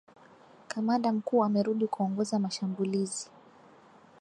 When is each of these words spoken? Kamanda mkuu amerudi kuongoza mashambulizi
Kamanda 0.67 1.11
mkuu 1.11 1.43
amerudi 1.43 1.87
kuongoza 1.87 2.39
mashambulizi 2.39 3.29